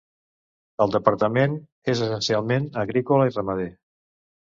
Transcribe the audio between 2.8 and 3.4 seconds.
agrícola i